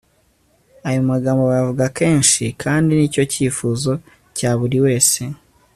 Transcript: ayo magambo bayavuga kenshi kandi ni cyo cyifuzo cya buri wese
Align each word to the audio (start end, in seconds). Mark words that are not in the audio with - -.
ayo 0.87 1.01
magambo 1.11 1.41
bayavuga 1.49 1.85
kenshi 1.97 2.43
kandi 2.63 2.89
ni 2.93 3.07
cyo 3.13 3.23
cyifuzo 3.31 3.91
cya 4.37 4.51
buri 4.59 4.77
wese 4.85 5.21